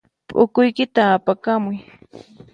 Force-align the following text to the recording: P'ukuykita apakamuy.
P'ukuykita 0.27 1.01
apakamuy. 1.17 1.77